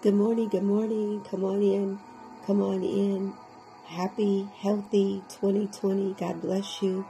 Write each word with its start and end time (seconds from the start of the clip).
Good 0.00 0.14
morning, 0.14 0.48
good 0.48 0.62
morning. 0.62 1.24
Come 1.28 1.44
on 1.44 1.60
in. 1.60 1.98
Come 2.46 2.62
on 2.62 2.84
in. 2.84 3.32
Happy, 3.84 4.46
healthy 4.56 5.24
2020. 5.28 6.14
God 6.14 6.40
bless 6.40 6.80
you. 6.80 7.04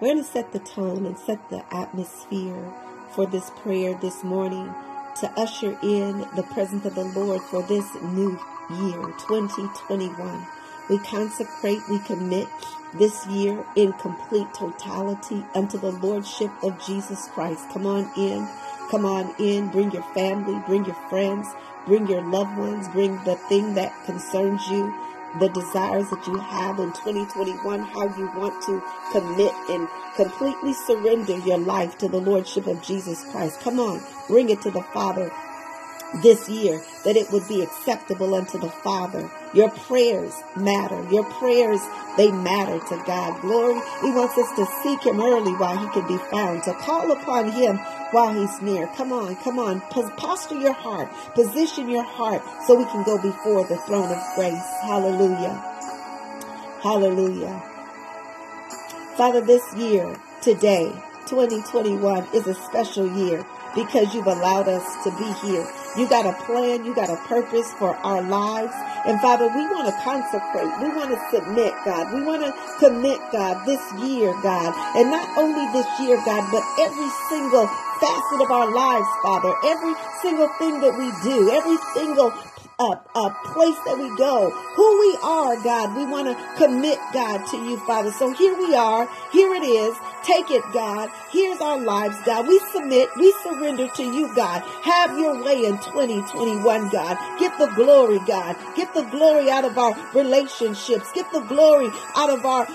We're 0.00 0.08
going 0.08 0.24
to 0.24 0.28
set 0.28 0.52
the 0.52 0.58
tone 0.58 1.06
and 1.06 1.16
set 1.16 1.50
the 1.50 1.62
atmosphere 1.72 2.74
for 3.14 3.26
this 3.26 3.48
prayer 3.62 3.94
this 3.94 4.24
morning 4.24 4.74
to 5.20 5.30
usher 5.36 5.78
in 5.84 6.26
the 6.34 6.42
presence 6.52 6.84
of 6.84 6.96
the 6.96 7.04
Lord 7.04 7.42
for 7.42 7.62
this 7.62 7.86
new 8.02 8.30
year, 8.70 9.00
2021. 9.20 10.46
We 10.90 10.98
consecrate, 10.98 11.78
we 11.88 12.00
commit 12.00 12.48
this 12.94 13.24
year 13.28 13.64
in 13.76 13.92
complete 13.92 14.52
totality 14.52 15.46
unto 15.54 15.78
the 15.78 15.92
Lordship 15.92 16.50
of 16.64 16.84
Jesus 16.84 17.28
Christ. 17.28 17.70
Come 17.70 17.86
on 17.86 18.10
in. 18.16 18.48
Come 18.92 19.06
on 19.06 19.34
in. 19.38 19.68
Bring 19.68 19.90
your 19.90 20.02
family, 20.12 20.62
bring 20.66 20.84
your 20.84 21.08
friends, 21.08 21.48
bring 21.86 22.06
your 22.08 22.20
loved 22.20 22.58
ones, 22.58 22.88
bring 22.88 23.16
the 23.24 23.36
thing 23.48 23.72
that 23.72 23.90
concerns 24.04 24.68
you, 24.68 24.94
the 25.40 25.48
desires 25.48 26.10
that 26.10 26.26
you 26.26 26.36
have 26.36 26.78
in 26.78 26.92
2021, 26.92 27.80
how 27.80 28.14
you 28.18 28.30
want 28.36 28.62
to 28.64 28.82
commit 29.10 29.54
and 29.70 29.88
completely 30.14 30.74
surrender 30.74 31.38
your 31.38 31.56
life 31.56 31.96
to 31.98 32.08
the 32.08 32.20
Lordship 32.20 32.66
of 32.66 32.82
Jesus 32.82 33.24
Christ. 33.30 33.62
Come 33.62 33.80
on, 33.80 34.02
bring 34.28 34.50
it 34.50 34.60
to 34.60 34.70
the 34.70 34.82
Father 34.82 35.32
this 36.22 36.50
year 36.50 36.78
that 37.06 37.16
it 37.16 37.30
would 37.30 37.48
be 37.48 37.62
acceptable 37.62 38.34
unto 38.34 38.58
the 38.58 38.68
Father. 38.68 39.30
Your 39.54 39.70
prayers 39.70 40.34
matter. 40.56 41.06
Your 41.10 41.24
prayers, 41.24 41.80
they 42.16 42.30
matter 42.30 42.78
to 42.78 43.02
God. 43.06 43.40
Glory. 43.42 43.80
He 44.00 44.10
wants 44.10 44.38
us 44.38 44.50
to 44.56 44.66
seek 44.82 45.04
him 45.04 45.20
early 45.20 45.52
while 45.52 45.76
he 45.76 45.88
can 45.92 46.06
be 46.08 46.16
found, 46.30 46.62
to 46.64 46.72
call 46.74 47.12
upon 47.12 47.52
him 47.52 47.78
while 48.12 48.32
he's 48.32 48.62
near. 48.62 48.86
Come 48.88 49.12
on, 49.12 49.36
come 49.36 49.58
on. 49.58 49.80
Posture 49.82 50.58
your 50.58 50.72
heart. 50.72 51.12
Position 51.34 51.90
your 51.90 52.04
heart 52.04 52.42
so 52.66 52.74
we 52.74 52.84
can 52.86 53.04
go 53.04 53.20
before 53.20 53.64
the 53.66 53.76
throne 53.78 54.10
of 54.10 54.34
grace. 54.34 54.72
Hallelujah. 54.82 55.54
Hallelujah. 56.82 57.62
Father, 59.16 59.40
this 59.42 59.62
year, 59.76 60.16
today, 60.40 60.90
2021 61.26 62.26
is 62.34 62.46
a 62.46 62.54
special 62.54 63.06
year 63.16 63.44
because 63.74 64.14
you've 64.14 64.26
allowed 64.26 64.68
us 64.68 65.04
to 65.04 65.10
be 65.16 65.30
here. 65.46 65.66
You 65.96 66.08
got 66.08 66.26
a 66.26 66.32
plan, 66.44 66.84
you 66.84 66.94
got 66.94 67.10
a 67.10 67.16
purpose 67.28 67.70
for 67.74 67.94
our 67.96 68.22
lives. 68.22 68.74
And 69.04 69.20
Father, 69.20 69.48
we 69.48 69.66
want 69.66 69.90
to 69.90 69.94
consecrate, 70.02 70.70
we 70.80 70.88
want 70.94 71.10
to 71.10 71.18
submit, 71.34 71.74
God. 71.84 72.14
We 72.14 72.22
want 72.22 72.42
to 72.46 72.54
commit, 72.78 73.18
God, 73.32 73.66
this 73.66 73.82
year, 73.98 74.32
God. 74.42 74.74
And 74.94 75.10
not 75.10 75.26
only 75.36 75.66
this 75.72 75.88
year, 75.98 76.16
God, 76.24 76.46
but 76.52 76.62
every 76.78 77.10
single 77.28 77.66
facet 77.98 78.40
of 78.40 78.50
our 78.50 78.70
lives, 78.70 79.08
Father. 79.22 79.54
Every 79.64 79.94
single 80.22 80.48
thing 80.58 80.80
that 80.80 80.94
we 80.94 81.10
do, 81.22 81.50
every 81.50 81.78
single 81.94 82.32
a, 82.78 82.98
a 83.14 83.30
place 83.54 83.78
that 83.86 83.96
we 83.98 84.08
go, 84.16 84.50
who 84.50 85.00
we 85.00 85.18
are, 85.22 85.56
God. 85.62 85.96
We 85.96 86.04
want 86.06 86.26
to 86.26 86.34
commit, 86.56 86.98
God, 87.12 87.46
to 87.50 87.56
you, 87.58 87.76
Father. 87.86 88.10
So 88.10 88.32
here 88.32 88.56
we 88.56 88.74
are. 88.74 89.08
Here 89.30 89.54
it 89.54 89.62
is. 89.62 89.94
Take 90.24 90.50
it, 90.50 90.62
God. 90.72 91.10
Here's 91.30 91.60
our 91.60 91.80
lives, 91.80 92.16
God. 92.24 92.46
We 92.46 92.60
submit. 92.72 93.08
We 93.16 93.34
surrender 93.42 93.88
to 93.88 94.02
you, 94.02 94.32
God. 94.34 94.62
Have 94.82 95.18
your 95.18 95.42
way 95.42 95.64
in 95.64 95.78
2021, 95.78 96.90
God. 96.90 97.18
Get 97.40 97.58
the 97.58 97.66
glory, 97.74 98.20
God. 98.26 98.56
Get 98.76 98.94
the 98.94 99.02
glory 99.02 99.50
out 99.50 99.64
of 99.64 99.76
our 99.76 99.96
relationships. 100.14 101.10
Get 101.12 101.30
the 101.32 101.40
glory 101.40 101.88
out 102.14 102.30
of 102.30 102.46
our, 102.46 102.68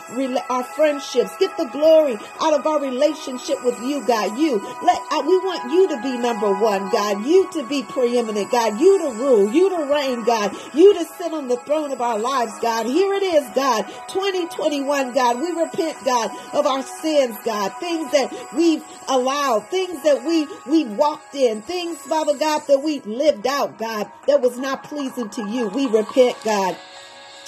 our 0.49 0.63
friendships. 0.63 1.31
Get 1.39 1.55
the 1.57 1.65
glory 1.65 2.17
out 2.41 2.53
of 2.53 2.67
our 2.67 2.81
relationship 2.81 3.63
with 3.63 3.79
you, 3.81 4.05
God. 4.05 4.37
You. 4.37 4.59
Let, 4.83 5.01
uh, 5.11 5.23
we 5.25 5.37
want 5.39 5.71
you 5.71 5.87
to 5.87 6.01
be 6.01 6.17
number 6.17 6.53
one, 6.53 6.89
God. 6.89 7.25
You 7.25 7.49
to 7.51 7.63
be 7.63 7.83
preeminent, 7.83 8.51
God. 8.51 8.79
You 8.79 8.99
to 8.99 9.09
rule. 9.17 9.53
You 9.53 9.69
to 9.69 9.91
reign, 9.91 10.23
God. 10.23 10.55
You 10.73 10.93
to 10.95 11.05
sit 11.17 11.31
on 11.31 11.47
the 11.47 11.57
throne 11.57 11.91
of 11.91 12.01
our 12.01 12.19
lives, 12.19 12.59
God. 12.59 12.85
Here 12.85 13.13
it 13.13 13.23
is, 13.23 13.47
God. 13.55 13.83
2021, 14.09 15.13
God. 15.13 15.39
We 15.39 15.51
repent, 15.51 16.03
God, 16.03 16.31
of 16.53 16.65
our 16.65 16.83
sins, 16.83 17.36
God. 17.43 17.69
Things 17.79 18.11
that 18.11 18.33
we've 18.55 18.83
allowed, 19.07 19.67
things 19.69 20.03
that 20.03 20.23
we 20.23 20.47
we 20.69 20.85
walked 20.85 21.35
in, 21.35 21.61
things, 21.61 21.97
Father 21.99 22.37
God, 22.37 22.63
that 22.67 22.81
we 22.83 23.01
lived 23.01 23.47
out, 23.47 23.77
God, 23.77 24.11
that 24.27 24.41
was 24.41 24.57
not 24.57 24.83
pleasing 24.83 25.29
to 25.29 25.49
you. 25.49 25.67
We 25.69 25.87
repent, 25.87 26.37
God. 26.43 26.77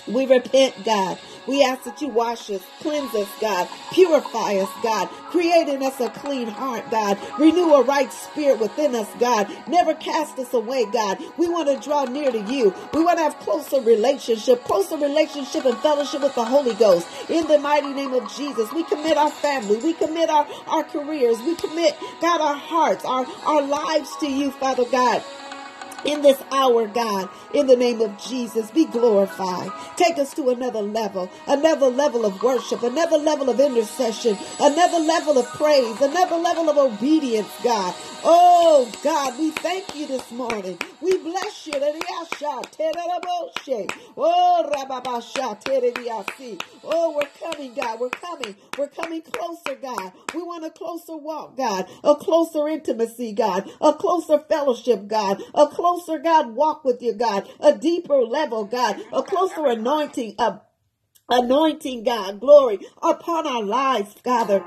We 0.08 0.26
repent, 0.26 0.84
God. 0.84 1.20
We 1.50 1.64
ask 1.64 1.84
that 1.86 2.00
you 2.00 2.10
wash 2.10 2.52
us, 2.52 2.62
cleanse 2.80 3.16
us, 3.16 3.28
God, 3.42 3.68
purify 3.92 4.58
us, 4.58 4.70
God, 4.84 5.08
create 5.32 5.68
in 5.68 5.82
us 5.82 6.00
a 6.00 6.08
clean 6.12 6.48
heart, 6.48 6.92
God, 6.92 7.18
renew 7.40 7.74
a 7.74 7.84
right 7.84 8.14
spirit 8.14 8.60
within 8.60 8.94
us, 8.94 9.08
God. 9.20 9.50
Never 9.68 9.96
cast 9.96 10.38
us 10.38 10.54
away, 10.54 10.86
God. 10.86 11.18
We 11.38 11.50
want 11.50 11.68
to 11.68 11.80
draw 11.80 12.06
near 12.06 12.32
to 12.32 12.40
you. 12.42 12.72
We 12.94 13.04
want 13.04 13.18
to 13.18 13.24
have 13.24 13.40
closer 13.40 13.82
relationship, 13.82 14.64
closer 14.64 14.96
relationship 14.96 15.66
and 15.66 15.76
fellowship 15.80 16.22
with 16.22 16.36
the 16.36 16.46
Holy 16.46 16.76
Ghost. 16.76 17.08
In 17.32 17.48
the 17.48 17.58
mighty 17.58 17.94
name 17.94 18.14
of 18.14 18.32
Jesus, 18.32 18.72
we 18.72 18.84
commit 18.84 19.18
our 19.18 19.32
family, 19.32 19.78
we 19.78 19.94
commit 19.94 20.30
our, 20.30 20.48
our 20.68 20.84
careers, 20.84 21.40
we 21.40 21.56
commit, 21.56 21.98
God, 22.22 22.42
our 22.42 22.58
hearts, 22.58 23.04
our, 23.06 23.26
our 23.48 23.64
lives 23.64 24.16
to 24.18 24.28
you, 24.28 24.52
Father 24.52 24.86
God 24.86 25.24
in 26.06 26.22
this 26.22 26.42
hour, 26.52 26.88
God, 26.88 27.30
in 27.54 27.68
the 27.68 27.76
name 27.76 28.02
of 28.02 28.18
Jesus, 28.18 28.72
be 28.72 28.86
glorified. 28.86 29.72
Take 29.98 30.18
us 30.18 30.34
to 30.36 30.50
another 30.50 30.82
level, 30.82 31.30
another 31.48 31.88
level 31.88 32.26
of 32.26 32.42
worship, 32.42 32.84
another 32.84 33.18
level 33.18 33.50
of 33.50 33.60
intercession, 33.60 34.38
another 34.60 35.00
level 35.00 35.38
of 35.38 35.48
praise, 35.48 36.02
another 36.02 36.38
level 36.38 36.70
of 36.70 36.78
obedience, 36.78 37.50
God. 37.64 37.94
Oh, 38.24 38.92
God, 39.04 39.38
we 39.40 39.52
thank 39.52 39.96
you 39.96 40.08
this 40.08 40.32
morning. 40.32 40.78
We 41.02 41.18
bless 41.18 41.68
you. 41.68 41.74
Oh, 44.18 44.64
Oh, 46.84 47.14
we're 47.16 47.52
coming, 47.52 47.74
God. 47.74 48.00
We're 48.00 48.10
coming. 48.10 48.56
We're 48.78 48.88
coming 48.88 49.22
closer, 49.22 49.76
God. 49.82 50.12
We 50.34 50.42
want 50.44 50.66
a 50.66 50.70
closer 50.70 51.16
walk, 51.18 51.58
God. 51.58 51.88
A 52.04 52.16
closer 52.16 52.68
intimacy, 52.68 53.34
God. 53.34 53.70
A 53.82 53.94
closer 53.94 54.40
fellowship, 54.40 55.08
God. 55.08 55.42
A 55.54 55.68
closer, 55.68 55.89
God, 55.98 56.56
walk 56.56 56.84
with 56.86 57.02
you, 57.02 57.14
God. 57.14 57.50
A 57.60 57.76
deeper 57.76 58.22
level, 58.22 58.66
God. 58.66 59.02
A 59.12 59.24
closer 59.24 59.66
anointing, 59.66 60.36
a 60.38 60.62
anointing, 61.30 62.04
God. 62.04 62.40
Glory 62.40 62.80
upon 63.02 63.48
our 63.48 63.64
lives, 63.64 64.14
Father. 64.24 64.64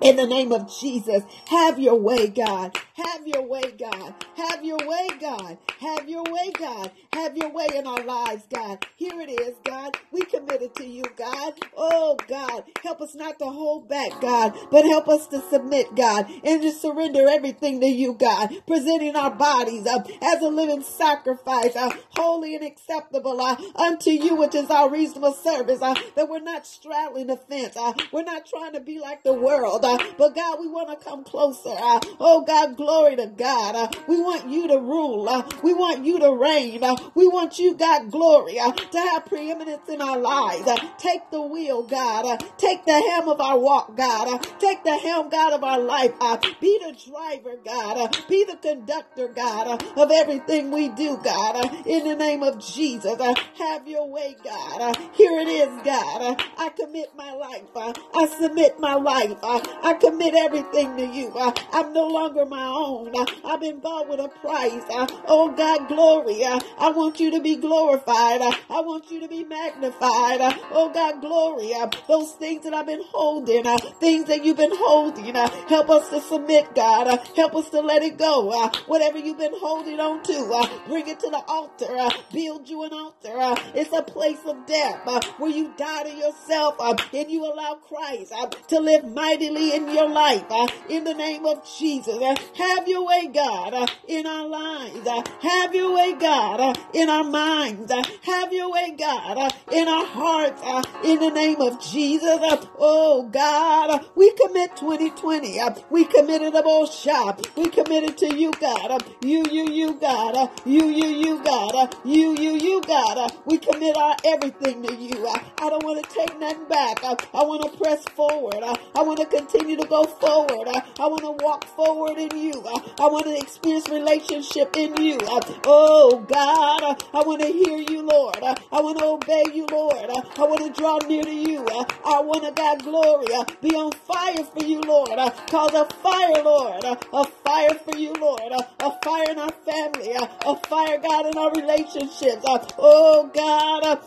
In 0.00 0.16
the 0.16 0.26
name 0.26 0.52
of 0.52 0.70
Jesus, 0.80 1.22
have 1.46 1.78
your 1.78 1.94
way, 1.94 2.28
God. 2.28 2.76
Have 2.94 3.26
your 3.26 3.42
way, 3.42 3.62
God. 3.78 4.14
Have 4.36 4.64
your 4.64 4.78
way, 4.86 5.08
God. 5.20 5.58
Have 5.80 6.08
your 6.08 6.22
way, 6.24 6.52
God. 6.58 6.90
Have 7.12 7.36
your 7.36 7.50
way 7.50 7.66
in 7.74 7.86
our 7.86 8.04
lives, 8.04 8.44
God. 8.52 8.84
Here 8.96 9.20
it 9.20 9.30
is, 9.40 9.54
God. 9.64 9.96
We 10.12 10.22
commit 10.22 10.62
it 10.62 10.74
to 10.76 10.86
you, 10.86 11.04
God. 11.16 11.54
Oh, 11.76 12.16
God. 12.28 12.64
Help 12.82 13.00
us 13.00 13.14
not 13.14 13.38
to 13.38 13.46
hold 13.46 13.88
back, 13.88 14.20
God, 14.20 14.56
but 14.70 14.84
help 14.84 15.08
us 15.08 15.26
to 15.28 15.40
submit, 15.50 15.94
God, 15.96 16.30
and 16.44 16.62
to 16.62 16.70
surrender 16.70 17.26
everything 17.28 17.80
to 17.80 17.86
you, 17.86 18.14
God. 18.14 18.54
Presenting 18.66 19.16
our 19.16 19.30
bodies 19.30 19.86
uh, 19.86 20.04
as 20.22 20.42
a 20.42 20.48
living 20.48 20.82
sacrifice, 20.82 21.74
uh, 21.74 21.90
holy 22.10 22.54
and 22.54 22.64
acceptable 22.64 23.40
uh, 23.40 23.56
unto 23.74 24.10
you, 24.10 24.36
which 24.36 24.54
is 24.54 24.70
our 24.70 24.90
reasonable 24.90 25.32
service. 25.32 25.80
Uh, 25.82 25.94
that 26.14 26.28
we're 26.28 26.40
not 26.40 26.66
straddling 26.66 27.26
the 27.28 27.36
fence. 27.36 27.76
Uh, 27.76 27.92
we're 28.12 28.22
not 28.22 28.46
trying 28.46 28.74
to 28.74 28.80
be 28.80 29.00
like 29.00 29.24
the 29.24 29.32
world. 29.32 29.73
Uh, 29.82 29.96
but 30.18 30.34
God, 30.34 30.60
we 30.60 30.68
want 30.68 30.90
to 30.90 31.02
come 31.02 31.24
closer. 31.24 31.70
Uh, 31.70 32.00
oh 32.20 32.42
God, 32.46 32.76
glory 32.76 33.16
to 33.16 33.26
God. 33.26 33.74
Uh, 33.74 33.88
we 34.06 34.20
want 34.20 34.48
you 34.48 34.68
to 34.68 34.78
rule. 34.78 35.28
Uh, 35.28 35.42
we 35.62 35.72
want 35.72 36.04
you 36.04 36.18
to 36.18 36.32
reign. 36.34 36.84
Uh, 36.84 36.96
we 37.14 37.26
want 37.26 37.58
you, 37.58 37.74
God, 37.74 38.10
glory, 38.10 38.58
uh, 38.58 38.72
to 38.72 38.98
have 38.98 39.24
preeminence 39.26 39.88
in 39.88 40.02
our 40.02 40.18
lives. 40.18 40.68
Take 40.98 41.30
the 41.30 41.40
wheel, 41.40 41.82
God. 41.82 42.44
Take 42.58 42.84
the 42.84 42.92
helm 42.92 43.28
of 43.28 43.40
our 43.40 43.58
walk, 43.58 43.96
God. 43.96 44.42
Take 44.58 44.84
the 44.84 44.96
helm, 44.96 45.30
God, 45.30 45.52
of 45.54 45.64
our 45.64 45.80
life. 45.80 46.12
Be 46.60 46.78
the 46.78 46.96
driver, 47.10 47.56
God. 47.64 48.16
Be 48.28 48.44
the 48.44 48.56
conductor, 48.56 49.28
God, 49.28 49.82
of 49.96 50.10
everything 50.10 50.70
we 50.70 50.88
do, 50.90 51.18
God. 51.22 51.86
In 51.86 52.04
the 52.06 52.16
name 52.16 52.42
of 52.42 52.58
Jesus, 52.64 53.16
have 53.58 53.86
your 53.88 54.08
way, 54.08 54.36
God. 54.44 54.96
Here 55.14 55.38
it 55.40 55.48
is, 55.48 55.68
God. 55.84 56.40
I 56.58 56.68
commit 56.70 57.10
my 57.16 57.32
life. 57.32 57.62
I 57.76 58.26
submit 58.40 58.78
my 58.78 58.94
life. 58.94 59.36
I 59.82 59.94
commit 59.94 60.34
everything 60.34 60.96
to 60.96 61.06
you. 61.06 61.32
I'm 61.72 61.92
no 61.92 62.06
longer 62.06 62.44
my 62.46 62.64
own. 62.64 63.12
I've 63.44 63.60
been 63.60 63.80
bought 63.80 64.08
with 64.08 64.20
a 64.20 64.28
price. 64.28 64.82
Oh 65.26 65.52
God, 65.56 65.88
glory. 65.88 66.44
I 66.44 66.90
want 66.90 67.20
you 67.20 67.30
to 67.32 67.40
be 67.40 67.56
glorified. 67.56 68.40
I 68.42 68.80
want 68.80 69.10
you 69.10 69.20
to 69.20 69.28
be 69.28 69.44
magnified. 69.44 70.40
Oh 70.72 70.90
God, 70.92 71.20
glory. 71.20 71.72
Those 72.08 72.32
things 72.32 72.64
that 72.64 72.74
I've 72.74 72.86
been 72.86 73.02
holding, 73.06 73.64
things 74.00 74.26
that 74.26 74.44
you've 74.44 74.56
been 74.56 74.74
holding, 74.74 75.34
help 75.34 75.90
us 75.90 76.08
to 76.10 76.20
submit, 76.20 76.74
God. 76.74 77.20
Help 77.36 77.54
us 77.54 77.68
to 77.70 77.80
let 77.80 78.02
it 78.02 78.18
go. 78.18 78.50
Whatever 78.86 79.18
you've 79.18 79.38
been 79.38 79.54
holding 79.56 80.00
on 80.00 80.22
to, 80.24 80.68
bring 80.88 81.08
it 81.08 81.20
to 81.20 81.30
the 81.30 81.42
altar. 81.48 81.96
Build 82.32 82.68
you 82.68 82.82
an 82.84 82.92
altar. 82.92 83.60
It's 83.74 83.92
a 83.92 84.02
place 84.02 84.40
of 84.46 84.66
death 84.66 85.04
where 85.38 85.50
you 85.50 85.72
die 85.76 86.04
to 86.04 86.10
yourself 86.10 86.76
and 87.12 87.30
you 87.30 87.44
allow 87.44 87.74
Christ 87.74 88.32
to 88.68 88.80
live 88.80 89.04
mightily 89.04 89.53
in 89.56 89.88
your 89.90 90.08
life. 90.08 90.44
Uh, 90.50 90.66
in 90.88 91.04
the 91.04 91.14
name 91.14 91.46
of 91.46 91.64
Jesus, 91.78 92.16
uh, 92.16 92.34
have 92.56 92.88
your 92.88 93.06
way, 93.06 93.28
God, 93.32 93.74
uh, 93.74 93.86
in 94.08 94.26
our 94.26 94.46
lives. 94.46 95.06
Uh, 95.06 95.22
have 95.40 95.74
your 95.74 95.94
way, 95.94 96.14
God, 96.14 96.60
uh, 96.60 96.74
in 96.92 97.08
our 97.08 97.24
minds. 97.24 97.90
Uh, 97.90 98.02
have 98.22 98.52
your 98.52 98.70
way, 98.70 98.94
God, 98.98 99.52
in 99.72 99.88
our 99.88 100.06
hearts. 100.06 100.62
In 101.04 101.18
the 101.20 101.30
name 101.30 101.60
of 101.60 101.80
Jesus, 101.80 102.38
oh 102.78 103.28
God, 103.30 104.04
we 104.14 104.32
commit 104.32 104.76
2020. 104.76 105.60
Uh, 105.60 105.74
we 105.90 106.04
committed 106.04 106.54
a 106.54 106.62
most 106.64 107.00
shop. 107.00 107.40
We 107.56 107.68
committed 107.68 108.18
to 108.18 108.34
you, 108.36 108.52
God. 108.60 109.02
You, 109.22 109.44
you, 109.50 109.70
you, 109.70 109.94
God. 109.94 110.50
You, 110.64 110.86
you, 110.86 111.06
you, 111.08 111.42
God. 111.44 111.96
You, 112.04 112.34
you, 112.36 112.52
you, 112.52 112.82
God. 112.82 113.32
We 113.46 113.58
commit 113.58 113.96
our 113.96 114.16
everything 114.24 114.82
to 114.82 114.94
you. 114.94 115.26
I 115.26 115.70
don't 115.70 115.84
want 115.84 116.02
to 116.04 116.10
take 116.14 116.38
nothing 116.38 116.66
back. 116.68 117.04
I 117.04 117.44
want 117.44 117.62
to 117.62 117.78
press 117.78 118.04
forward. 118.16 118.62
I 118.62 119.02
want 119.02 119.20
to 119.20 119.26
continue 119.26 119.43
to 119.48 119.86
go 119.88 120.04
forward. 120.04 120.68
Uh, 120.68 120.80
I 121.00 121.06
want 121.06 121.20
to 121.22 121.44
walk 121.44 121.64
forward 121.64 122.18
in 122.18 122.36
you. 122.36 122.52
Uh, 122.64 122.80
I 122.98 123.06
want 123.08 123.26
to 123.26 123.36
experience 123.36 123.88
relationship 123.88 124.76
in 124.76 124.96
you. 125.02 125.18
Uh, 125.18 125.40
oh 125.66 126.24
God, 126.28 126.82
uh, 126.82 126.94
I 127.14 127.22
want 127.22 127.40
to 127.42 127.48
hear 127.48 127.78
you, 127.78 128.02
Lord. 128.02 128.38
Uh, 128.42 128.54
I 128.72 128.80
want 128.80 128.98
to 128.98 129.04
obey 129.04 129.44
you, 129.52 129.66
Lord. 129.70 130.10
Uh, 130.10 130.22
I 130.38 130.42
want 130.46 130.60
to 130.74 130.80
draw 130.80 130.98
near 131.08 131.22
to 131.22 131.32
you. 131.34 131.64
Uh, 131.64 131.84
I 132.04 132.20
want 132.20 132.44
to, 132.44 132.52
God, 132.52 132.82
glory, 132.82 133.26
be 133.62 133.74
on 133.76 133.92
fire 133.92 134.44
for 134.44 134.64
you, 134.64 134.80
Lord. 134.80 135.10
Cause 135.48 135.74
a 135.74 135.84
fire, 135.96 136.42
Lord. 136.42 136.84
A 136.84 137.24
fire 137.24 137.74
for 137.74 137.96
you, 137.96 138.12
Lord. 138.14 138.52
A 138.80 138.90
fire 139.02 139.30
in 139.30 139.38
our 139.38 139.52
family. 139.64 140.12
A 140.14 140.56
fire, 140.68 140.98
God, 140.98 141.26
in 141.26 141.38
our 141.38 141.52
relationships. 141.52 142.42
Oh 142.78 143.30
God, 143.34 143.98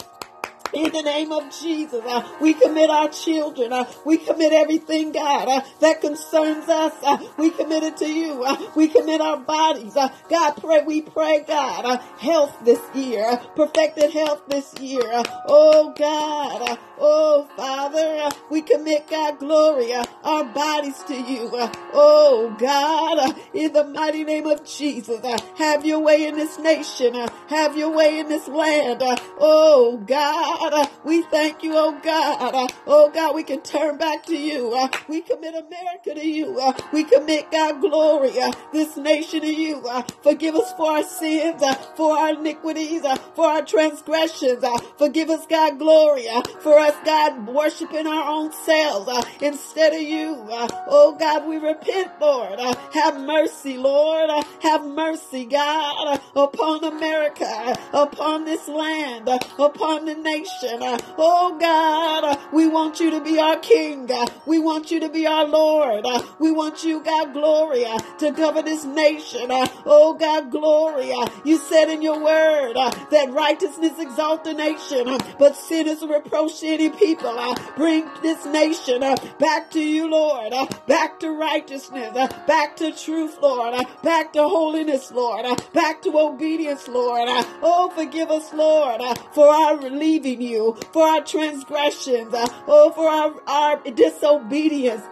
in 0.78 0.92
the 0.92 1.02
name 1.02 1.32
of 1.32 1.44
Jesus, 1.60 2.04
uh, 2.06 2.28
we 2.40 2.54
commit 2.54 2.90
our 2.90 3.10
children. 3.10 3.74
Uh, 3.74 3.92
we 4.06 4.18
commit 4.18 4.54
everything, 4.54 5.12
God, 5.12 5.48
uh, 5.48 5.62
that 5.82 6.02
concerns 6.02 6.70
us. 6.70 6.94
Uh, 7.04 7.18
we 7.38 7.50
commit 7.52 7.84
it 7.84 7.98
to 7.98 8.08
you. 8.08 8.44
Uh, 8.44 8.58
we 8.76 8.88
commit 8.88 9.22
our 9.22 9.38
bodies. 9.38 9.96
Uh, 9.98 10.10
God, 10.30 10.52
pray. 10.58 10.84
We 10.86 11.02
pray, 11.02 11.44
God, 11.48 12.00
health 12.20 12.56
this 12.64 12.82
year, 12.94 13.38
perfected 13.56 14.12
health 14.12 14.44
this 14.48 14.74
year. 14.80 15.24
Oh 15.48 15.94
God, 15.98 16.78
oh 17.00 17.48
Father, 17.58 18.36
we 18.52 18.62
commit 18.62 19.08
God 19.10 19.40
glory, 19.40 19.94
our 20.24 20.46
bodies 20.46 21.02
to 21.08 21.16
you. 21.16 21.50
Oh 21.94 22.56
God, 22.60 23.36
in 23.54 23.74
the 23.74 23.86
mighty 23.86 24.24
name 24.24 24.46
of 24.46 24.64
Jesus, 24.66 25.22
have 25.58 25.86
your 25.86 26.00
way 26.00 26.26
in 26.28 26.36
this 26.36 26.60
nation. 26.60 27.16
Have 27.50 27.78
your 27.78 27.92
way 27.92 28.20
in 28.20 28.30
this 28.30 28.48
land. 28.48 29.02
Oh 29.40 29.98
God. 30.06 30.67
God. 30.70 30.88
Uh, 30.88 30.90
we 31.04 31.22
thank 31.24 31.64
you, 31.64 31.74
oh 31.76 31.98
God. 32.04 32.56
Uh, 32.56 32.68
oh 32.88 33.10
God, 33.10 33.36
we 33.36 33.44
can 33.44 33.62
turn 33.62 33.98
back 33.98 34.26
to 34.26 34.36
you. 34.36 34.74
Uh, 34.74 34.88
we 35.08 35.22
commit 35.22 35.56
America 35.56 36.14
to 36.14 36.28
you. 36.28 36.60
Uh, 36.60 36.74
we 36.92 37.04
commit 37.04 37.52
God 37.52 37.82
glory, 37.82 38.40
uh, 38.40 38.52
this 38.74 38.98
nation 38.98 39.42
to 39.42 39.54
you. 39.54 39.82
Uh, 39.88 40.04
forgive 40.24 40.56
us 40.56 40.74
for 40.74 40.92
our 40.92 41.04
sins, 41.04 41.64
for 41.96 42.18
our 42.18 42.32
iniquities, 42.32 43.04
for 43.36 43.46
our 43.46 43.64
transgressions. 43.64 44.64
forgive 44.98 45.30
us, 45.30 45.46
God, 45.48 45.80
glory, 45.80 46.26
for 46.62 46.78
us, 46.80 46.96
God, 47.06 47.48
worshiping 47.48 48.08
our 48.08 48.30
own 48.30 48.52
selves 48.52 49.10
instead 49.42 49.94
of 49.94 50.02
you. 50.02 50.36
oh 50.50 51.16
God, 51.20 51.48
we 51.48 51.58
repent, 51.58 52.12
Lord. 52.20 52.60
have 52.94 53.20
mercy, 53.22 53.78
Lord. 53.78 54.30
have 54.62 54.86
mercy, 54.86 55.46
God, 55.46 56.20
upon 56.36 56.84
America, 56.84 57.78
upon 57.94 58.46
this 58.46 58.68
land, 58.68 59.30
upon 59.60 60.06
the 60.06 60.16
nation 60.16 60.57
nation. 60.62 60.82
Oh 61.18 61.58
God, 61.60 62.40
we 62.52 62.68
want 62.68 63.00
you 63.00 63.12
to 63.12 63.22
be 63.22 63.40
our 63.40 63.58
King. 63.58 64.10
We 64.46 64.60
want 64.60 64.92
you 64.92 65.00
to 65.02 65.10
be 65.10 65.26
our 65.28 65.46
Lord. 65.46 66.06
We 66.40 66.52
want 66.52 66.84
you, 66.84 67.02
God, 67.04 67.34
glory, 67.34 67.86
to 68.20 68.32
cover 68.34 68.62
this 68.62 68.86
nation. 68.86 69.48
Oh 69.86 70.16
God, 70.20 70.52
glory. 70.52 71.12
You 71.44 71.58
said 71.58 71.90
in 71.90 72.02
your 72.02 72.24
word 72.24 72.76
that 72.76 73.28
righteousness 73.32 74.00
exalt 74.00 74.44
the 74.44 74.54
nation, 74.54 75.18
but 75.40 75.56
sin 75.56 75.88
is 75.88 76.02
a 76.02 76.08
reproach 76.08 76.60
to 76.62 76.68
any 76.68 76.90
people. 76.90 77.56
Bring 77.76 78.10
this 78.22 78.46
nation 78.46 79.02
back 79.40 79.72
to 79.72 79.80
you, 79.82 80.10
Lord. 80.10 80.54
Back 80.88 81.20
to 81.22 81.32
righteousness. 81.32 82.14
Back 82.48 82.76
to 82.78 82.92
truth, 82.92 83.38
Lord. 83.42 83.86
Back 84.04 84.34
to 84.34 84.44
holiness, 84.44 85.12
Lord. 85.12 85.46
Back 85.74 86.02
to 86.04 86.18
obedience, 86.18 86.88
Lord. 86.88 87.28
Oh, 87.62 87.92
forgive 87.96 88.30
us, 88.32 88.54
Lord, 88.54 89.02
for 89.34 89.48
our 89.50 89.78
leaving 89.78 90.37
you, 90.42 90.78
for 90.94 91.08
our 91.08 91.24
transgressions, 91.24 92.34
uh, 92.34 92.48
oh, 92.68 92.92
for 92.92 93.08
our, 93.08 93.36
our 93.48 93.84
disobedience. 93.92 95.04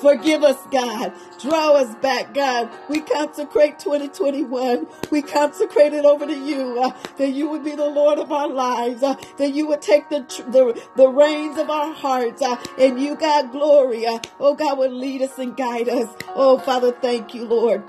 Forgive 0.00 0.42
us, 0.42 0.58
God. 0.70 1.12
Draw 1.40 1.76
us 1.76 1.94
back, 1.96 2.34
God. 2.34 2.70
We 2.88 3.00
consecrate 3.00 3.78
2021. 3.78 4.86
We 5.10 5.22
consecrate 5.22 5.92
it 5.92 6.04
over 6.04 6.26
to 6.26 6.34
you, 6.34 6.82
uh, 6.82 6.92
that 7.16 7.30
you 7.30 7.48
would 7.50 7.64
be 7.64 7.74
the 7.76 7.88
Lord 7.88 8.18
of 8.18 8.32
our 8.32 8.48
lives, 8.48 9.02
uh, 9.02 9.14
that 9.38 9.54
you 9.54 9.66
would 9.68 9.82
take 9.82 10.08
the, 10.10 10.20
the, 10.48 10.82
the 10.96 11.08
reins 11.08 11.58
of 11.58 11.70
our 11.70 11.92
hearts, 11.94 12.42
uh, 12.42 12.56
and 12.78 13.00
you, 13.00 13.16
God, 13.16 13.52
glory. 13.52 14.06
Uh, 14.06 14.18
oh, 14.40 14.54
God, 14.54 14.78
would 14.78 14.92
lead 14.92 15.22
us 15.22 15.38
and 15.38 15.56
guide 15.56 15.88
us. 15.88 16.14
Oh, 16.34 16.58
Father, 16.58 16.92
thank 16.92 17.34
you, 17.34 17.44
Lord. 17.46 17.84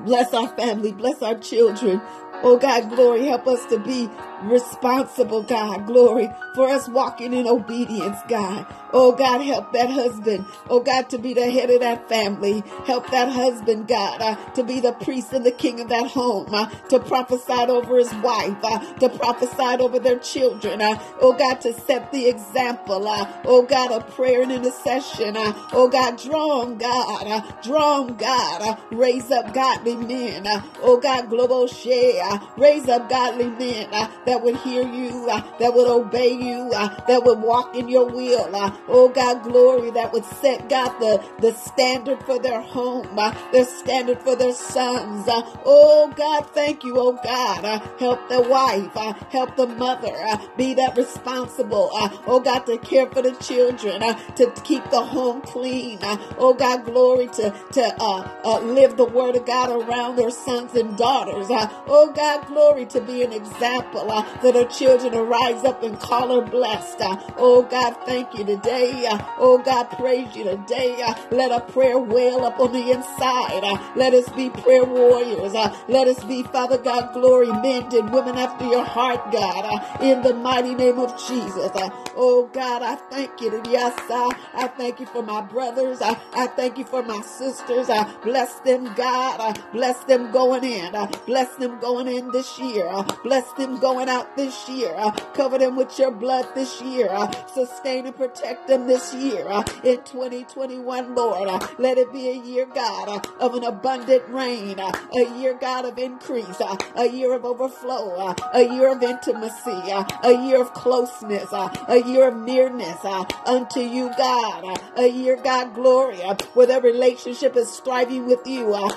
Bless 0.00 0.32
our 0.34 0.48
family. 0.48 0.92
Bless 0.92 1.22
our 1.22 1.38
children. 1.38 2.00
Oh, 2.44 2.58
God, 2.58 2.90
glory. 2.90 3.26
Help 3.26 3.46
us 3.46 3.64
to 3.66 3.78
be 3.78 4.08
responsible, 4.42 5.42
God. 5.42 5.86
Glory 5.86 6.28
for 6.54 6.68
us 6.68 6.88
walking 6.88 7.32
in 7.32 7.46
obedience, 7.46 8.18
God. 8.28 8.66
Oh 8.92 9.12
God, 9.12 9.40
help 9.40 9.72
that 9.72 9.88
husband. 9.90 10.44
Oh 10.68 10.80
God, 10.80 11.08
to 11.10 11.18
be 11.18 11.32
the 11.32 11.50
head 11.50 11.70
of 11.70 11.80
that 11.80 12.08
family. 12.08 12.62
Help 12.84 13.10
that 13.10 13.30
husband, 13.30 13.88
God, 13.88 14.20
uh, 14.20 14.36
to 14.52 14.64
be 14.64 14.80
the 14.80 14.92
priest 14.92 15.32
and 15.32 15.46
the 15.46 15.50
king 15.50 15.80
of 15.80 15.88
that 15.88 16.08
home. 16.08 16.52
Uh, 16.52 16.66
to 16.90 17.00
prophesy 17.00 17.52
over 17.52 17.98
his 17.98 18.12
wife. 18.16 18.56
Uh, 18.62 18.78
to 18.94 19.08
prophesy 19.08 19.82
over 19.82 19.98
their 19.98 20.18
children. 20.18 20.82
Uh, 20.82 21.02
oh 21.20 21.32
God, 21.32 21.60
to 21.62 21.72
set 21.72 22.12
the 22.12 22.28
example. 22.28 23.08
Uh, 23.08 23.32
oh 23.44 23.62
God, 23.62 23.92
of 23.92 24.14
prayer 24.14 24.42
and 24.42 24.52
intercession. 24.52 25.36
Uh, 25.36 25.54
oh 25.72 25.88
God, 25.88 26.18
draw 26.18 26.64
them, 26.64 26.76
God. 26.76 27.62
Draw 27.62 28.04
them, 28.04 28.16
God. 28.16 28.78
Raise 28.90 29.30
up 29.30 29.54
godly 29.54 29.91
men. 29.96 30.46
Uh, 30.46 30.62
oh 30.82 30.98
God, 30.98 31.28
global 31.28 31.66
share. 31.66 32.22
Uh, 32.24 32.38
raise 32.56 32.88
up 32.88 33.08
godly 33.08 33.50
men 33.50 33.88
uh, 33.92 34.08
that 34.26 34.42
would 34.42 34.56
hear 34.58 34.82
you, 34.82 35.26
that 35.26 35.72
would 35.74 35.88
obey 35.88 36.32
you, 36.32 36.70
that 36.70 37.22
would 37.24 37.40
walk 37.40 37.74
in 37.76 37.88
your 37.88 38.06
will. 38.06 38.48
Oh 38.88 39.10
God, 39.14 39.42
glory 39.42 39.90
that 39.90 40.12
would 40.12 40.24
set 40.24 40.68
God 40.68 40.98
the, 40.98 41.24
the 41.40 41.52
standard 41.52 42.22
for 42.24 42.38
their 42.38 42.60
home, 42.60 43.18
uh, 43.18 43.32
the 43.52 43.64
standard 43.64 44.20
for 44.22 44.36
their 44.36 44.52
sons. 44.52 45.24
Oh 45.64 46.12
God, 46.16 46.48
thank 46.50 46.84
you, 46.84 46.94
oh 46.98 47.18
God. 47.22 47.82
Help 47.98 48.28
the 48.28 48.40
wife, 48.42 48.92
help 49.30 49.56
the 49.56 49.66
mother, 49.66 50.12
be 50.56 50.74
that 50.74 50.96
responsible. 50.96 51.90
Oh 52.26 52.40
God, 52.40 52.60
to 52.66 52.78
care 52.78 53.06
for 53.06 53.22
the 53.22 53.32
children, 53.36 54.00
to 54.36 54.52
keep 54.64 54.88
the 54.90 55.00
home 55.00 55.40
clean. 55.42 55.98
Oh 56.38 56.54
God, 56.54 56.84
glory 56.84 57.26
to, 57.28 57.54
to 57.72 57.94
uh, 58.00 58.28
uh, 58.44 58.60
live 58.60 58.96
the 58.96 59.04
word 59.04 59.36
of 59.36 59.46
God 59.46 59.70
around 59.72 60.16
their 60.16 60.30
sons 60.30 60.74
and 60.74 60.96
daughters. 60.96 61.50
Uh, 61.50 61.68
oh 61.86 62.12
God, 62.12 62.46
glory 62.46 62.86
to 62.86 63.00
be 63.00 63.22
an 63.22 63.32
example 63.32 64.10
uh, 64.10 64.22
that 64.42 64.56
our 64.56 64.66
children 64.66 65.12
will 65.12 65.26
rise 65.26 65.64
up 65.64 65.82
and 65.82 65.98
call 65.98 66.28
her 66.40 66.46
blessed. 66.46 67.00
Uh, 67.00 67.16
oh 67.36 67.62
God, 67.62 67.96
thank 68.04 68.34
you 68.34 68.44
today. 68.44 69.06
Uh, 69.06 69.18
oh 69.38 69.58
God, 69.58 69.84
praise 69.84 70.34
you 70.36 70.44
today. 70.44 71.02
Uh, 71.02 71.14
let 71.30 71.50
a 71.50 71.60
prayer 71.72 71.98
well 71.98 72.44
up 72.44 72.60
on 72.60 72.72
the 72.72 72.90
inside. 72.90 73.64
Uh, 73.64 73.92
let 73.96 74.14
us 74.14 74.28
be 74.30 74.50
prayer 74.50 74.84
warriors. 74.84 75.52
Let 75.88 76.08
us 76.08 76.22
be, 76.24 76.42
Father 76.42 76.78
God, 76.78 77.12
glory 77.14 77.52
men 77.52 77.94
and 77.94 78.12
women 78.12 78.36
after 78.36 78.66
your 78.66 78.84
heart, 78.84 79.32
God, 79.32 80.02
in 80.02 80.22
the 80.22 80.34
mighty 80.34 80.74
name 80.74 80.98
of 80.98 81.10
Jesus. 81.26 81.70
Oh 82.16 82.48
God, 82.52 82.82
I 82.82 82.96
thank 82.96 83.40
you. 83.40 83.62
Yes, 83.68 83.94
I 84.10 84.68
thank 84.76 85.00
you 85.00 85.06
for 85.06 85.22
my 85.22 85.40
brothers. 85.40 86.00
I 86.02 86.46
thank 86.48 86.78
you 86.78 86.84
for 86.84 87.02
my 87.02 87.20
sisters. 87.22 87.88
Bless 88.22 88.60
them, 88.60 88.92
God. 88.94 89.61
Bless 89.72 90.04
them 90.04 90.30
going 90.32 90.64
in. 90.64 90.94
Uh, 90.94 91.06
bless 91.26 91.54
them 91.56 91.78
going 91.80 92.08
in 92.08 92.30
this 92.32 92.58
year. 92.58 92.86
Uh, 92.86 93.02
bless 93.22 93.50
them 93.52 93.78
going 93.78 94.08
out 94.08 94.36
this 94.36 94.68
year. 94.68 94.92
Uh, 94.96 95.10
cover 95.34 95.58
them 95.58 95.76
with 95.76 95.98
your 95.98 96.10
blood 96.10 96.46
this 96.54 96.80
year. 96.82 97.08
Uh, 97.10 97.30
sustain 97.46 98.06
and 98.06 98.16
protect 98.16 98.68
them 98.68 98.86
this 98.86 99.14
year. 99.14 99.46
Uh, 99.48 99.62
in 99.84 99.98
2021, 100.04 101.14
Lord, 101.14 101.48
uh, 101.48 101.66
let 101.78 101.98
it 101.98 102.12
be 102.12 102.28
a 102.28 102.34
year, 102.34 102.66
God, 102.66 103.26
of 103.40 103.54
an 103.54 103.64
abundant 103.64 104.28
rain. 104.28 104.78
A 104.78 105.38
year, 105.38 105.54
God, 105.58 105.84
of 105.84 105.98
increase. 105.98 106.60
A 106.96 107.06
year 107.08 107.34
of 107.34 107.44
overflow. 107.44 108.34
A 108.54 108.62
year 108.62 108.92
of 108.92 109.02
intimacy. 109.02 109.80
A 110.22 110.32
year 110.46 110.60
of 110.60 110.72
closeness. 110.74 111.52
A 111.52 112.02
year 112.06 112.28
of 112.28 112.36
nearness 112.36 112.98
unto 113.46 113.80
you, 113.80 114.10
God. 114.16 114.80
A 114.96 115.06
year, 115.06 115.36
God, 115.42 115.74
glory, 115.74 116.18
where 116.54 116.66
their 116.66 116.80
relationship 116.80 117.56
is 117.56 117.70
striving 117.70 118.26
with 118.26 118.46
you, 118.46 118.74
uh, 118.74 118.88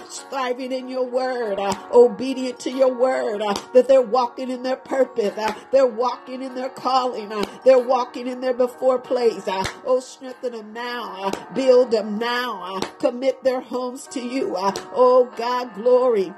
in 0.60 0.90
your 0.90 1.06
word, 1.06 1.60
uh, 1.60 1.74
obedient 1.94 2.60
to 2.62 2.72
your 2.72 2.94
word, 2.94 3.42
uh, 3.42 3.54
that 3.74 3.88
they're 3.88 4.02
walking 4.02 4.50
in 4.50 4.64
their 4.64 4.76
purpose. 4.76 5.38
Uh, 5.38 5.54
they're 5.72 5.88
walking 5.88 6.42
in 6.44 6.56
their 6.56 6.70
calling. 6.70 7.32
Uh, 7.32 7.46
they're 7.66 7.80
walking 7.80 8.28
in 8.28 8.42
their 8.42 8.54
before 8.54 9.00
place. 9.00 9.48
Uh, 9.48 9.64
oh, 9.86 10.00
strengthen 10.00 10.54
them 10.54 10.74
now. 10.74 11.26
Uh, 11.26 11.54
build 11.54 11.92
them 11.92 12.18
now. 12.18 12.80
Commit 13.00 13.44
their 13.44 13.62
homes 13.62 14.08
to 14.08 14.22
you. 14.22 14.56
Oh, 14.58 15.32
God, 15.36 15.74
glory 15.76 16.34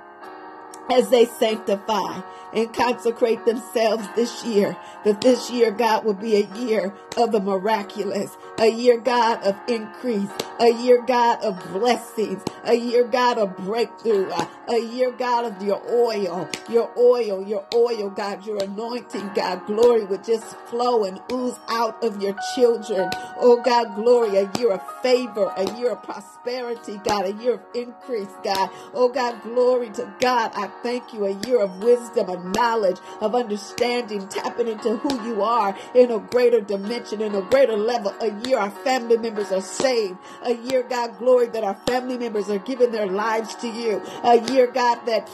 as 0.92 1.10
they 1.10 1.26
sanctify 1.26 2.22
and 2.54 2.74
consecrate 2.74 3.46
themselves 3.46 4.08
this 4.16 4.44
year. 4.46 4.78
That 5.04 5.22
this 5.22 5.50
year, 5.52 5.72
God, 5.72 6.06
will 6.06 6.14
be 6.14 6.36
a 6.36 6.56
year 6.56 6.94
of 7.16 7.32
the 7.32 7.40
miraculous, 7.40 8.38
a 8.58 8.68
year, 8.68 8.98
God, 8.98 9.44
of 9.44 9.56
increase, 9.68 10.30
a 10.60 10.72
year, 10.72 11.02
God, 11.02 11.44
of 11.44 11.60
blessings, 11.72 12.44
a 12.66 12.74
year, 12.74 13.04
God, 13.06 13.38
of 13.38 13.56
breakthrough, 13.58 14.30
a 14.68 14.80
year, 14.80 15.12
God, 15.12 15.46
of 15.46 15.62
your 15.62 15.82
oil, 15.90 16.50
your 16.70 16.92
oil, 16.98 17.48
your 17.48 17.66
oil, 17.74 18.10
God, 18.10 18.46
your 18.46 18.62
anointing, 18.64 19.32
God, 19.34 19.66
glory 19.66 20.04
would 20.06 20.24
just 20.24 20.46
flow 20.68 21.04
and 21.04 21.20
ooze 21.32 21.58
out 21.70 22.04
of 22.04 22.22
your 22.22 22.36
children. 22.56 23.10
Oh, 23.40 23.62
God, 23.62 23.96
glory, 23.96 24.38
a 24.38 24.52
year 24.58 24.74
of 24.74 24.82
favor, 25.02 25.54
a 25.56 25.72
year 25.78 25.92
of 25.92 26.04
prosperity, 26.04 27.00
God, 27.04 27.26
a 27.26 27.34
year 27.34 27.54
of 27.54 27.62
increase, 27.74 28.34
God. 28.44 28.70
Oh, 28.94 29.10
God, 29.10 29.42
glory 29.44 29.90
to 29.92 30.14
God. 30.20 30.52
I 30.56 30.68
thank 30.84 31.14
you, 31.14 31.26
a 31.26 31.32
year 31.48 31.62
of 31.62 31.84
wisdom, 31.84 32.30
of 32.30 32.44
knowledge, 32.56 32.98
of 33.22 33.36
understanding, 33.36 34.28
tapping 34.28 34.68
into 34.68 34.98
who 34.98 35.24
you 35.28 35.42
are 35.44 35.76
in 35.94 36.12
a 36.12 36.20
greater 36.20 36.62
dimension, 36.62 37.22
in 37.22 37.36
a 37.36 37.42
greater 37.42 37.78
level. 37.78 38.14
A 38.22 38.32
year 38.48 38.58
our 38.58 38.72
family 38.72 39.18
members 39.18 39.52
are 39.52 39.62
saved. 39.62 40.18
A 40.44 40.54
year, 40.54 40.84
God, 40.84 41.18
glory, 41.20 41.48
that 41.48 41.64
our 41.64 41.78
family 41.88 42.18
members 42.18 42.50
are 42.50 42.60
giving 42.60 42.92
their 42.92 43.08
lives 43.08 43.56
to 43.56 43.68
you. 43.68 44.02
A 44.24 44.40
year, 44.52 44.68
God, 44.68 45.06
that 45.06 45.30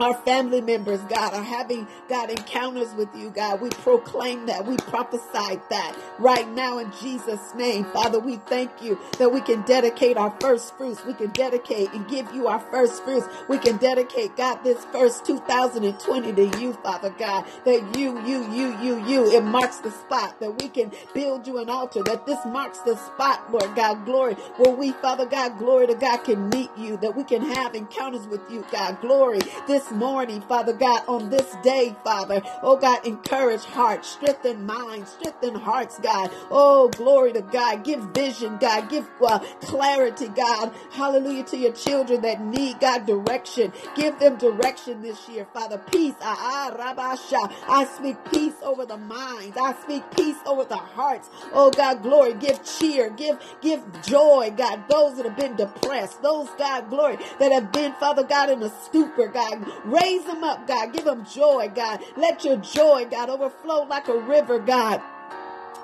our 0.00 0.14
family 0.14 0.60
members, 0.60 1.00
God, 1.02 1.34
are 1.34 1.42
having, 1.42 1.86
God, 2.08 2.30
encounters 2.30 2.94
with 2.94 3.08
you, 3.16 3.30
God. 3.30 3.60
We 3.60 3.70
proclaim 3.70 4.46
that. 4.46 4.66
We 4.66 4.76
prophesy 4.76 5.60
that 5.70 5.96
right 6.18 6.48
now 6.52 6.78
in 6.78 6.92
Jesus' 7.00 7.54
name. 7.54 7.84
Father, 7.86 8.18
we 8.18 8.36
thank 8.36 8.82
you 8.82 8.98
that 9.18 9.32
we 9.32 9.40
can 9.40 9.62
dedicate 9.62 10.16
our 10.16 10.34
first 10.40 10.76
fruits. 10.76 11.04
We 11.04 11.14
can 11.14 11.30
dedicate 11.30 11.92
and 11.92 12.08
give 12.08 12.32
you 12.34 12.48
our 12.48 12.60
first 12.60 13.04
fruits. 13.04 13.26
We 13.48 13.58
can 13.58 13.76
dedicate, 13.78 14.36
God, 14.36 14.62
this 14.64 14.84
first 14.86 15.24
2020 15.26 16.32
to 16.34 16.60
you, 16.60 16.72
Father 16.74 17.10
God, 17.18 17.46
that 17.64 17.96
you, 17.96 18.20
you, 18.26 18.50
you, 18.52 18.78
you, 18.80 19.06
you, 19.06 19.30
it 19.32 19.44
marks 19.44 19.78
the 19.78 19.90
spot 19.90 20.40
that 20.40 20.60
we 20.62 20.68
can 20.68 20.92
build 21.14 21.46
you 21.46 21.58
an 21.58 21.70
altar, 21.70 22.02
that 22.04 22.26
this 22.26 22.38
marks 22.46 22.78
the 22.80 22.96
spot, 22.96 23.50
Lord 23.52 23.74
God, 23.76 24.04
glory, 24.04 24.34
where 24.56 24.74
we, 24.74 24.92
Father 24.92 25.26
God, 25.26 25.58
glory 25.58 25.86
to 25.88 25.94
God, 25.94 26.18
can 26.18 26.48
meet 26.50 26.70
you, 26.76 26.96
that 26.98 27.16
we 27.16 27.24
can 27.24 27.42
have 27.42 27.74
encounters 27.74 28.26
with 28.26 28.40
you, 28.50 28.64
God, 28.72 29.00
glory. 29.00 29.40
This 29.66 29.87
morning, 29.92 30.40
Father 30.42 30.72
God, 30.72 31.02
on 31.08 31.30
this 31.30 31.56
day, 31.62 31.94
Father. 32.04 32.42
Oh 32.62 32.76
God, 32.76 33.06
encourage 33.06 33.64
hearts, 33.64 34.08
strengthen 34.08 34.66
minds, 34.66 35.10
strengthen 35.12 35.54
hearts, 35.54 35.98
God. 36.00 36.30
Oh, 36.50 36.88
glory 36.88 37.32
to 37.34 37.42
God. 37.42 37.84
Give 37.84 38.00
vision, 38.14 38.58
God. 38.58 38.88
Give 38.90 39.08
uh, 39.26 39.38
clarity, 39.60 40.28
God. 40.28 40.72
Hallelujah 40.92 41.44
to 41.44 41.56
your 41.56 41.72
children 41.72 42.22
that 42.22 42.40
need, 42.44 42.80
God, 42.80 43.06
direction. 43.06 43.72
Give 43.96 44.18
them 44.18 44.36
direction 44.38 45.02
this 45.02 45.28
year, 45.28 45.46
Father. 45.52 45.78
Peace. 45.90 46.14
Ah, 46.20 46.72
ah. 46.74 47.54
I 47.68 47.84
speak 47.84 48.16
peace 48.32 48.54
over 48.62 48.86
the 48.86 48.96
minds. 48.96 49.56
I 49.56 49.74
speak 49.82 50.04
peace 50.16 50.36
over 50.46 50.64
the 50.64 50.76
hearts. 50.76 51.28
Oh 51.52 51.70
God, 51.70 52.02
glory. 52.02 52.34
Give 52.34 52.62
cheer. 52.64 53.10
Give, 53.10 53.38
give 53.60 53.80
joy, 54.02 54.52
God. 54.56 54.84
Those 54.88 55.16
that 55.16 55.26
have 55.26 55.36
been 55.36 55.56
depressed. 55.56 56.22
Those, 56.22 56.48
God, 56.58 56.90
glory, 56.90 57.18
that 57.38 57.52
have 57.52 57.72
been, 57.72 57.92
Father 57.94 58.24
God, 58.24 58.50
in 58.50 58.62
a 58.62 58.70
stupor, 58.84 59.28
God. 59.28 59.64
Raise 59.84 60.24
them 60.24 60.44
up, 60.44 60.66
God. 60.66 60.92
Give 60.92 61.04
them 61.04 61.24
joy, 61.26 61.70
God. 61.74 62.04
Let 62.16 62.44
your 62.44 62.56
joy, 62.58 63.06
God, 63.10 63.30
overflow 63.30 63.84
like 63.84 64.08
a 64.08 64.18
river, 64.18 64.58
God 64.58 65.02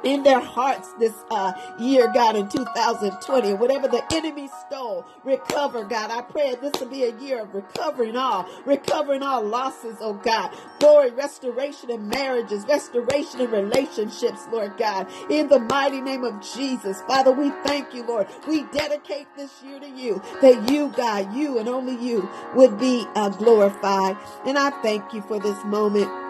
in 0.05 0.23
their 0.23 0.41
hearts 0.41 0.93
this 0.99 1.15
uh, 1.31 1.53
year, 1.79 2.11
God, 2.13 2.37
in 2.37 2.49
2020. 2.49 3.55
Whatever 3.55 3.89
the 3.89 4.05
enemy 4.13 4.49
stole, 4.67 5.07
recover, 5.25 5.85
God. 5.85 6.11
I 6.11 6.23
pray 6.23 6.55
this 6.61 6.73
will 6.81 6.89
be 6.89 7.05
a 7.05 7.17
year 7.19 7.43
of 7.43 7.55
recovering 7.55 8.17
all, 8.17 8.49
recovering 8.65 9.23
all 9.23 9.43
losses, 9.45 9.97
oh 10.01 10.15
God. 10.15 10.51
Glory, 10.79 11.11
restoration 11.11 11.91
in 11.91 12.09
marriages, 12.09 12.65
restoration 12.67 13.41
in 13.41 13.51
relationships, 13.51 14.47
Lord 14.53 14.77
God. 14.77 15.09
In 15.31 15.49
the 15.49 15.61
mighty 15.61 16.01
name 16.01 16.25
of 16.25 16.43
Jesus. 16.55 17.03
Father, 17.03 17.33
we 17.33 17.51
thank 17.65 17.95
you, 17.95 18.05
Lord. 18.05 18.27
We 18.47 18.65
dedicate 18.65 19.27
this 19.37 19.63
year 19.63 19.81
to 19.81 19.89
you, 19.89 20.23
that 20.43 20.71
you, 20.71 20.93
God, 20.97 21.35
you 21.35 21.59
and 21.59 21.69
only 21.69 21.97
you 21.97 22.29
would 22.55 22.79
be 22.79 23.07
uh, 23.15 23.31
glorified. 23.31 24.17
And 24.47 24.59
I 24.59 24.71
thank 24.83 25.13
you 25.13 25.23
for 25.23 25.39
this 25.39 25.63
moment 25.65 26.24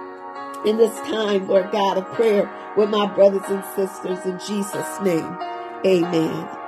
in 0.65 0.79
this 0.79 0.97
time, 1.01 1.47
Lord 1.47 1.71
God, 1.71 1.99
of 1.99 2.07
prayer 2.13 2.51
with 2.77 2.91
my 2.91 3.07
brothers 3.07 3.43
and 3.49 3.65
sisters 3.77 4.25
in 4.25 4.39
Jesus' 4.39 5.01
name. 5.01 5.39
Amen. 5.87 6.64